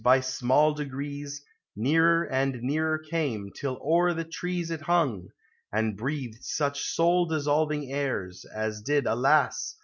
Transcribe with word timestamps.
by 0.03 0.19
small 0.19 0.73
degrees, 0.73 1.43
Nearer 1.75 2.23
and 2.23 2.59
nearer 2.63 2.97
came, 2.97 3.51
till 3.51 3.79
o'er 3.83 4.15
the 4.15 4.23
trees 4.23 4.71
It 4.71 4.81
hung, 4.81 5.27
and 5.71 5.95
breathed 5.95 6.43
such 6.43 6.81
soul 6.81 7.27
dissolving 7.27 7.91
airs, 7.93 8.43
As 8.45 8.81
did, 8.81 9.05
alas 9.05 9.75